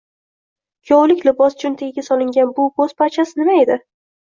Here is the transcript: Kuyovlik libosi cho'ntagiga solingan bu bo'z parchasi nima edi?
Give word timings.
Kuyovlik 0.87 1.21
libosi 1.29 1.61
cho'ntagiga 1.67 2.07
solingan 2.11 2.59
bu 2.59 2.69
bo'z 2.83 3.01
parchasi 3.07 3.41
nima 3.41 3.65
edi? 3.67 3.85